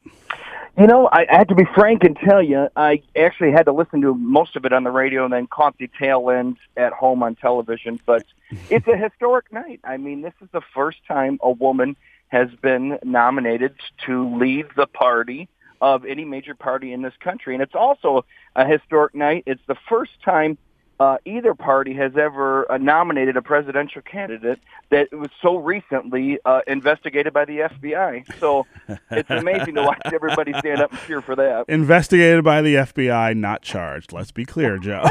[0.79, 3.73] You know, I, I have to be frank and tell you, I actually had to
[3.73, 6.95] listen to most of it on the radio and then caught the tail end at
[6.95, 8.01] home on television.
[8.07, 8.25] But
[8.71, 9.81] it's a historic night.
[9.85, 11.95] I mean, this is the first time a woman
[12.29, 13.75] has been nominated
[14.07, 15.49] to lead the party
[15.83, 17.55] of any major party in this country.
[17.55, 18.25] And it's also
[18.57, 19.43] a historic night.
[19.47, 20.57] It's the first time
[21.01, 26.61] uh, either party has ever uh, nominated a presidential candidate that was so recently uh,
[26.69, 28.39] investigated by the FBI.
[28.39, 28.67] So
[29.11, 31.65] it's amazing to watch everybody stand up and cheer for that.
[31.69, 34.13] Investigated by the FBI, not charged.
[34.13, 35.03] Let's be clear, Joe.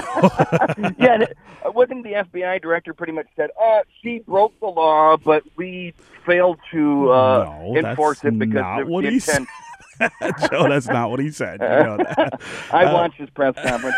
[0.98, 1.26] yeah,
[1.66, 5.94] uh, wasn't the FBI director pretty much said, "Uh, she broke the law, but we
[6.26, 9.50] failed to uh, no, enforce it because of the intent."
[10.52, 11.60] Joe, that's not what he said.
[11.62, 11.98] You know.
[12.72, 13.96] I Uh, watched his press conference.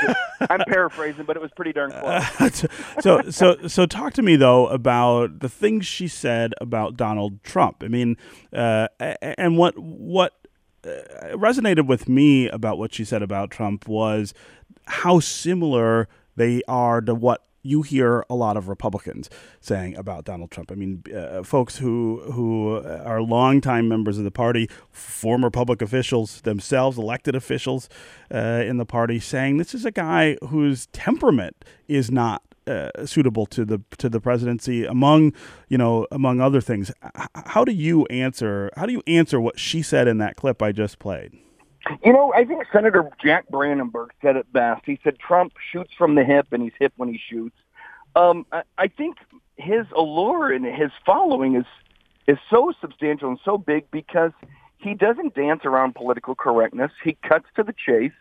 [0.49, 1.91] I'm paraphrasing, but it was pretty darn
[2.39, 2.65] close.
[2.99, 7.83] so so so talk to me though about the things she said about Donald Trump.
[7.83, 8.17] I mean,
[8.51, 10.33] uh, and what what
[10.85, 10.89] uh,
[11.33, 14.33] resonated with me about what she said about Trump was
[14.85, 19.29] how similar they are to what you hear a lot of Republicans
[19.61, 20.71] saying about Donald Trump.
[20.71, 26.41] I mean, uh, folks who who are longtime members of the party, former public officials
[26.41, 27.89] themselves, elected officials
[28.33, 33.45] uh, in the party, saying this is a guy whose temperament is not uh, suitable
[33.47, 34.85] to the to the presidency.
[34.85, 35.33] Among
[35.69, 36.91] you know, among other things,
[37.33, 38.69] how do you answer?
[38.75, 41.33] How do you answer what she said in that clip I just played?
[42.03, 44.83] You know, I think Senator Jack Brandenburg said it best.
[44.85, 47.55] He said Trump shoots from the hip, and he's hip when he shoots.
[48.15, 49.17] Um, I, I think
[49.57, 51.65] his allure and his following is
[52.25, 54.31] is so substantial and so big because
[54.77, 56.91] he doesn't dance around political correctness.
[57.03, 58.11] He cuts to the chase,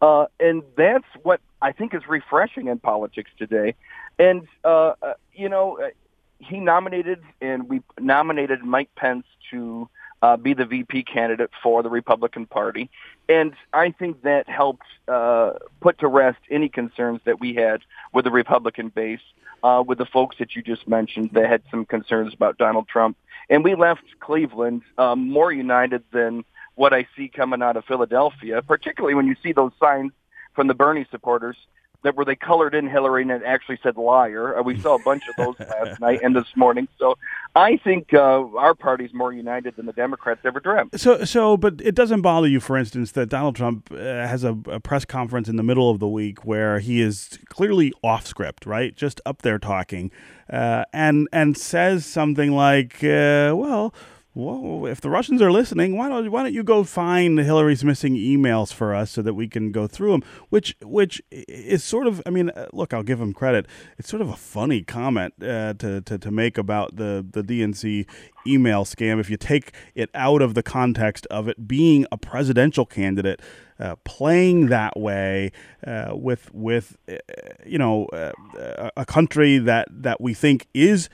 [0.00, 3.74] uh, and that's what I think is refreshing in politics today.
[4.18, 5.90] And uh, uh, you know, uh,
[6.38, 9.88] he nominated and we nominated Mike Pence to
[10.24, 12.88] uh, be the VP candidate for the Republican Party.
[13.28, 15.50] And I think that helped uh,
[15.82, 17.82] put to rest any concerns that we had
[18.14, 19.20] with the Republican base,
[19.62, 23.18] uh, with the folks that you just mentioned that had some concerns about Donald Trump.
[23.50, 26.42] And we left Cleveland um, more united than
[26.74, 30.12] what I see coming out of Philadelphia, particularly when you see those signs
[30.54, 31.58] from the Bernie supporters
[32.04, 34.56] that where they colored in Hillary and it actually said liar.
[34.56, 36.86] Uh, we saw a bunch of those last night and this morning.
[36.98, 37.16] So
[37.56, 41.00] I think uh, our party's more united than the Democrats ever dreamt.
[41.00, 44.56] So, so, but it doesn't bother you, for instance, that Donald Trump uh, has a,
[44.66, 48.66] a press conference in the middle of the week where he is clearly off script,
[48.66, 50.10] right, just up there talking,
[50.50, 53.94] uh, and and says something like, uh, "Well."
[54.36, 58.16] Well, if the Russians are listening, why don't why don't you go find Hillary's missing
[58.16, 60.24] emails for us so that we can go through them?
[60.48, 63.66] Which which is sort of, I mean, uh, look, I'll give him credit.
[63.96, 68.06] It's sort of a funny comment uh, to, to to make about the the DNC
[68.44, 72.84] email scam if you take it out of the context of it being a presidential
[72.84, 73.40] candidate
[73.78, 75.50] uh, playing that way
[75.86, 77.14] uh, with with uh,
[77.64, 78.32] you know uh,
[78.96, 81.08] a- country that that we think is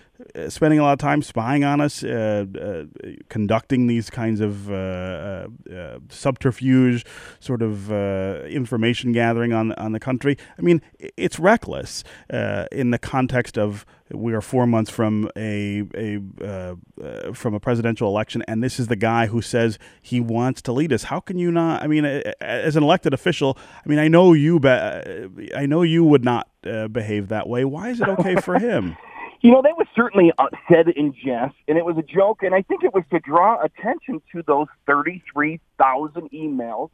[0.48, 2.84] spending a lot of time spying on us, uh, uh,
[3.28, 7.04] conducting these kinds of uh, uh, uh, subterfuge,
[7.38, 10.36] sort of uh, information gathering on on the country.
[10.58, 15.84] I mean, it's reckless uh, in the context of we are four months from a
[15.94, 20.20] a uh, uh, from a presidential election, and this is the guy who says he
[20.20, 21.04] wants to lead us.
[21.04, 21.82] How can you not?
[21.82, 26.04] I mean, as an elected official, I mean, I know you, be, I know you
[26.04, 27.64] would not uh, behave that way.
[27.64, 28.96] Why is it okay for him?
[29.42, 30.32] You know, that was certainly
[30.68, 33.62] said in jest, and it was a joke, and I think it was to draw
[33.62, 36.90] attention to those 33,000 emails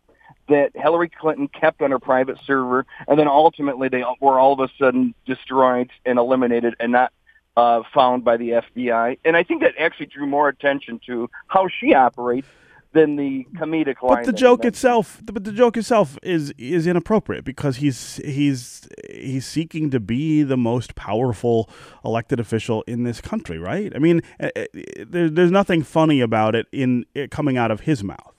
[0.48, 4.60] that Hillary Clinton kept on her private server, and then ultimately they were all of
[4.60, 7.12] a sudden destroyed and eliminated and not
[7.56, 9.18] uh, found by the FBI.
[9.24, 12.46] And I think that actually drew more attention to how she operates
[12.96, 14.16] than the comedic line.
[14.16, 19.46] But the joke itself, but the joke itself is is inappropriate because he's he's he's
[19.46, 21.68] seeking to be the most powerful
[22.04, 23.92] elected official in this country, right?
[23.94, 24.64] I mean, uh, uh,
[25.06, 28.34] there, there's nothing funny about it in it coming out of his mouth.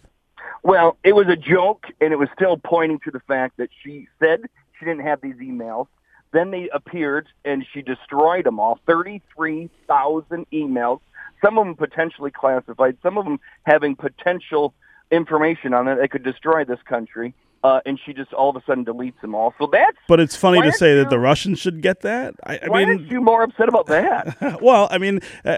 [0.64, 4.08] Well, it was a joke, and it was still pointing to the fact that she
[4.20, 4.42] said
[4.78, 5.88] she didn't have these emails.
[6.34, 8.80] Then they appeared, and she destroyed them all.
[8.88, 11.00] 33,000 emails,
[11.42, 14.74] some of them potentially classified, some of them having potential
[15.12, 17.34] information on it that could destroy this country.
[17.64, 19.54] Uh, and she just all of a sudden deletes them all.
[19.58, 22.36] So that's But it's funny to say that the Russians should get that.
[22.44, 24.60] I, I why mean, aren't you more upset about that?
[24.62, 25.58] well, I mean, uh,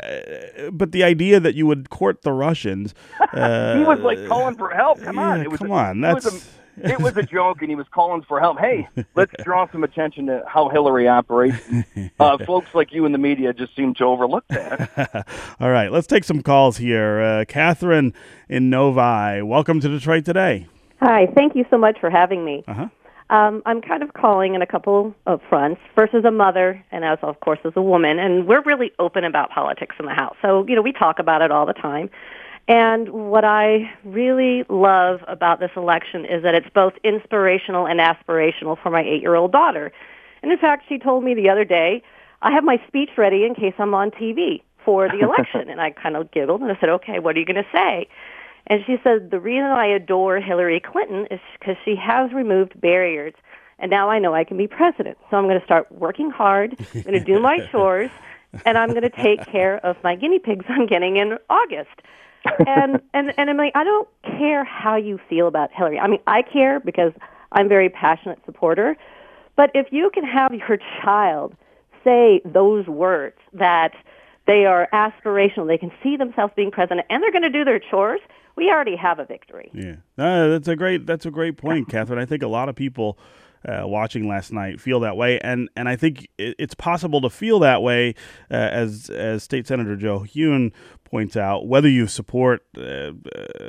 [0.71, 2.95] but the idea that you would court the Russians,
[3.33, 5.01] uh, he was like calling for help.
[5.01, 7.61] Come on, it was come a, on, it was that's- a, it was a joke,
[7.61, 8.59] and he was calling for help.
[8.59, 11.57] Hey, let's draw some attention to how Hillary operates.
[12.19, 15.25] Uh, folks like you in the media just seem to overlook that.
[15.59, 17.21] All right, let's take some calls here.
[17.21, 18.13] Uh, Catherine
[18.49, 20.67] in Novi, welcome to Detroit today.
[21.01, 22.63] Hi, thank you so much for having me.
[22.67, 22.87] Uh-huh.
[23.29, 25.79] Um, I'm kind of calling in a couple of fronts.
[25.95, 29.23] First, as a mother, and as of course as a woman, and we're really open
[29.23, 30.35] about politics in the house.
[30.41, 32.09] So you know we talk about it all the time.
[32.69, 38.77] And what I really love about this election is that it's both inspirational and aspirational
[38.81, 39.91] for my eight-year-old daughter.
[40.43, 42.03] And in fact, she told me the other day,
[42.43, 45.67] I have my speech ready in case I'm on TV for the election.
[45.67, 48.07] and I kind of giggled and I said, okay, what are you going to say?
[48.67, 53.33] And she said, the reason I adore Hillary Clinton is because she has removed barriers.
[53.79, 55.17] And now I know I can be president.
[55.31, 56.75] So I'm going to start working hard.
[56.93, 58.11] I'm going to do my chores.
[58.63, 62.01] And I'm going to take care of my guinea pigs I'm getting in August.
[62.45, 65.99] And and and I'm I don't care how you feel about Hillary.
[65.99, 67.13] I mean, I care because
[67.51, 68.95] I'm a very passionate supporter.
[69.55, 71.55] But if you can have your child
[72.03, 73.91] say those words that
[74.47, 77.79] they are aspirational, they can see themselves being president, and they're going to do their
[77.79, 78.21] chores,
[78.55, 79.69] we already have a victory.
[79.73, 82.19] Yeah, uh, that's a great that's a great point, Catherine.
[82.19, 83.17] I think a lot of people
[83.67, 87.59] uh, watching last night feel that way, and and I think it's possible to feel
[87.59, 88.15] that way,
[88.49, 90.71] uh, as as State Senator Joe Hune
[91.09, 93.11] points out, whether you support uh, uh,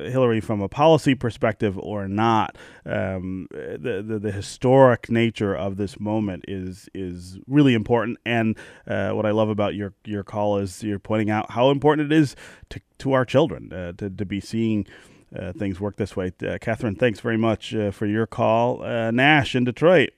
[0.05, 2.57] Hillary from a policy perspective or not.
[2.85, 9.11] Um, the, the, the historic nature of this moment is is really important, and uh,
[9.11, 12.37] what I love about your your call is you're pointing out how important it is
[12.71, 14.87] to to our children uh, to to be seeing
[15.35, 16.33] uh, things work this way.
[16.47, 18.79] Uh, Catherine, thanks very much for your call.
[19.13, 20.11] Nash in Detroit.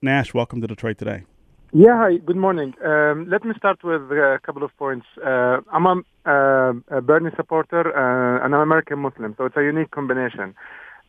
[0.00, 1.24] Nash, welcome to Detroit today.
[1.72, 2.72] Yeah, hi, good morning.
[2.82, 5.04] Um, let me start with a couple of points.
[5.22, 9.90] Uh, I'm a, uh, a, Bernie supporter and I'm American Muslim, so it's a unique
[9.90, 10.54] combination.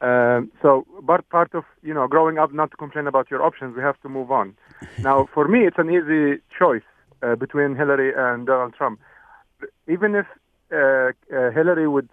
[0.01, 3.81] so, but part of you know growing up, not to complain about your options, we
[3.81, 4.53] have to move on.
[4.99, 6.87] now, for me, it's an easy choice
[7.39, 8.99] between Hillary and Donald Trump.
[9.87, 10.25] Even if
[10.69, 12.09] Hillary would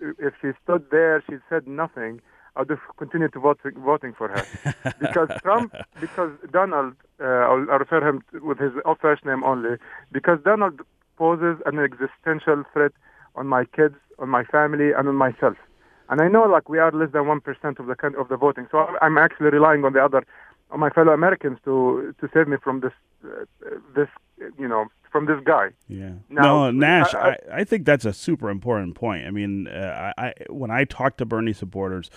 [0.00, 2.20] if she stood there, she said nothing,
[2.56, 4.94] I would have continued to vote, voting for her.
[5.00, 9.76] because Trump, because Donald, uh, I'll, I'll, refer him with his first name only,
[10.12, 10.80] because Donald
[11.16, 12.92] poses an existential threat
[13.34, 15.56] on my kids, on my family, and on myself.
[16.08, 18.68] And I know, like, we are less than one percent of the of the voting,
[18.70, 20.24] so I'm actually relying on the other,
[20.70, 22.92] on my fellow Americans to to save me from this,
[23.24, 23.44] uh,
[23.96, 24.08] this,
[24.58, 25.68] you know, from this guy.
[25.86, 26.14] Yeah.
[26.28, 29.28] Now, no, Nash, I, I, I, think that's a super important point.
[29.28, 32.10] I mean, uh, I, I when I talk to Bernie supporters,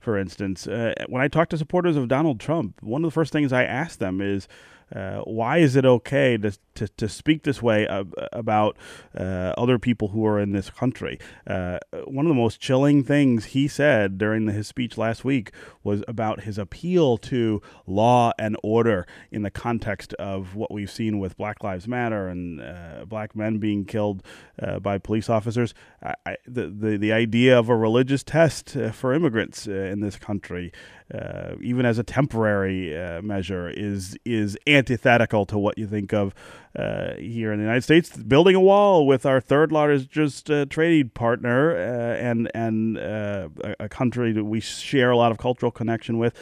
[0.00, 3.32] for instance, uh, when I talk to supporters of Donald Trump, one of the first
[3.32, 4.48] things I ask them is,
[4.94, 7.86] uh, why is it okay to, to, to speak this way
[8.32, 8.76] about
[9.16, 11.18] uh, other people who are in this country?
[11.46, 15.50] Uh, one of the most chilling things he said during the, his speech last week
[15.82, 21.18] was about his appeal to law and order in the context of what we've seen
[21.18, 24.22] with Black Lives Matter and uh, black men being killed
[24.60, 25.74] uh, by police officers.
[26.02, 30.72] I, the, the, the idea of a religious test for immigrants in this country
[31.12, 36.34] uh, even as a temporary uh, measure, is is antithetical to what you think of
[36.76, 38.16] uh, here in the United States.
[38.16, 43.76] Building a wall with our third largest uh, trade partner uh, and and uh, a,
[43.80, 46.34] a, country that we share a lot of cultural connection with,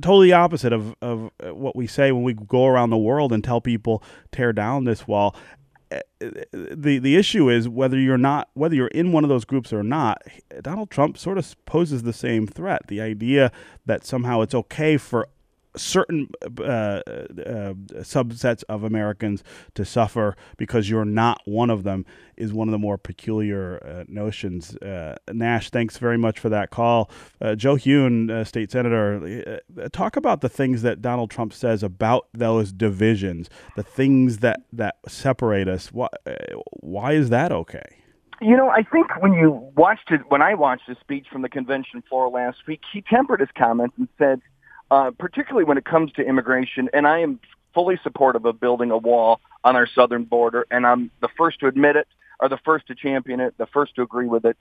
[0.00, 3.60] totally opposite of of what we say when we go around the world and tell
[3.60, 5.36] people tear down this wall
[6.20, 9.82] the the issue is whether you're not whether you're in one of those groups or
[9.82, 10.22] not.
[10.62, 12.86] Donald Trump sort of poses the same threat.
[12.88, 13.52] The idea
[13.86, 15.28] that somehow it's okay for
[15.76, 19.42] certain uh, uh, subsets of Americans
[19.74, 22.04] to suffer because you're not one of them
[22.36, 24.76] is one of the more peculiar uh, notions.
[24.76, 27.10] Uh, Nash, thanks very much for that call.
[27.40, 29.60] Uh, Joe Hune, uh, state senator,
[29.92, 34.96] talk about the things that Donald Trump says about those divisions, the things that, that
[35.06, 35.92] separate us.
[35.92, 36.08] Why,
[36.80, 38.04] why is that okay?
[38.40, 41.48] You know, I think when you watched it, when I watched his speech from the
[41.48, 44.42] convention floor last week, he tempered his comments and said,
[44.94, 47.40] uh, particularly when it comes to immigration, and I am
[47.74, 51.66] fully supportive of building a wall on our southern border, and I'm the first to
[51.66, 52.06] admit it,
[52.38, 54.56] or the first to champion it, the first to agree with it.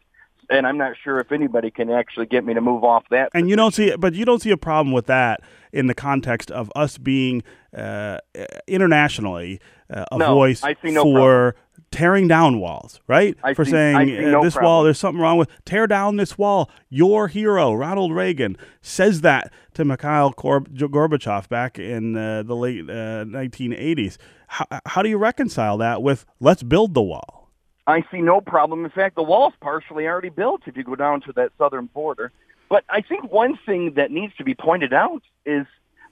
[0.49, 3.29] And I'm not sure if anybody can actually get me to move off that.
[3.33, 5.41] And you don't see, but you don't see a problem with that
[5.71, 7.43] in the context of us being
[7.75, 8.19] uh,
[8.67, 11.63] internationally uh, a no, voice no for problem
[11.93, 13.37] tearing down walls, right?
[13.43, 14.69] I For see, saying uh, no this problem.
[14.69, 16.69] wall, there's something wrong with tear down this wall.
[16.89, 23.25] Your hero, Ronald Reagan, says that to Mikhail Gorbachev back in uh, the late uh,
[23.25, 24.17] 1980s.
[24.47, 27.42] How, how do you reconcile that with let's build the wall?
[27.85, 28.85] I see no problem.
[28.85, 32.31] In fact, the wall's partially already built if you go down to that southern border.
[32.69, 35.65] But I think one thing that needs to be pointed out is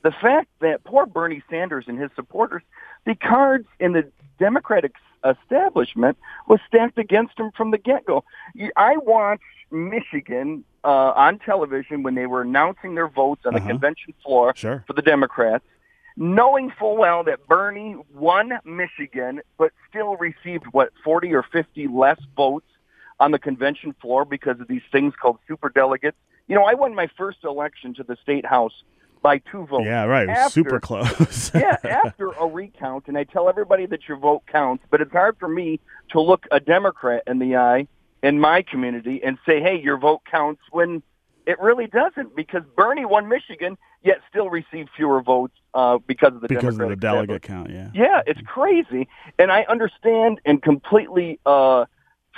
[0.03, 2.61] the fact that poor Bernie Sanders and his supporters,
[3.05, 4.09] the cards in the
[4.39, 4.93] Democratic
[5.25, 6.17] establishment
[6.47, 8.23] was stacked against him from the get-go.
[8.75, 13.63] I watched Michigan uh, on television when they were announcing their votes on uh-huh.
[13.63, 14.83] the convention floor sure.
[14.87, 15.63] for the Democrats,
[16.17, 22.19] knowing full well that Bernie won Michigan, but still received what 40 or 50 less
[22.35, 22.65] votes
[23.19, 26.17] on the convention floor because of these things called super delegates.
[26.47, 28.73] You know, I won my first election to the state house
[29.21, 29.85] by two votes.
[29.85, 30.27] Yeah, right.
[30.27, 31.51] After, super close.
[31.55, 35.37] yeah, after a recount, and I tell everybody that your vote counts, but it's hard
[35.39, 35.79] for me
[36.11, 37.87] to look a Democrat in the eye
[38.23, 41.01] in my community and say, hey, your vote counts when
[41.45, 46.41] it really doesn't because Bernie won Michigan, yet still received fewer votes uh, because of
[46.41, 47.69] the because Democratic of the delegate count.
[47.69, 51.85] Yeah, yeah, it's crazy, and I understand and completely uh,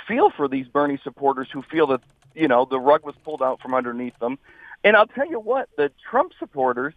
[0.06, 2.00] feel for these Bernie supporters who feel that
[2.34, 4.38] you know the rug was pulled out from underneath them.
[4.82, 6.92] And I'll tell you what, the Trump supporters,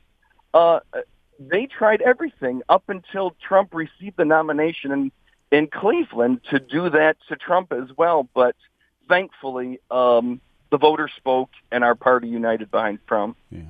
[0.53, 0.81] uh,
[1.39, 5.11] they tried everything up until Trump received the nomination in
[5.49, 8.55] in Cleveland to do that to Trump as well, but
[9.07, 9.79] thankfully.
[9.89, 13.37] Um, the voters spoke, and our party united behind Trump.
[13.49, 13.61] Yeah.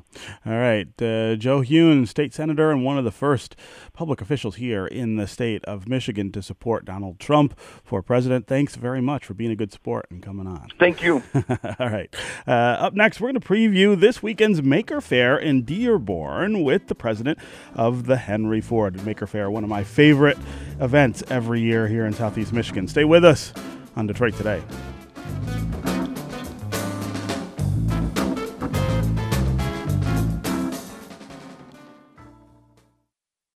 [0.45, 0.87] All right.
[1.01, 3.55] Uh, Joe Hune, state senator and one of the first
[3.93, 8.47] public officials here in the state of Michigan to support Donald Trump for president.
[8.47, 10.69] Thanks very much for being a good sport and coming on.
[10.79, 11.21] Thank you.
[11.35, 12.13] All right.
[12.47, 16.95] Uh, up next, we're going to preview this weekend's Maker Faire in Dearborn with the
[16.95, 17.37] president
[17.75, 20.37] of the Henry Ford Maker Faire, one of my favorite
[20.79, 22.87] events every year here in Southeast Michigan.
[22.87, 23.53] Stay with us
[23.95, 24.61] on Detroit Today.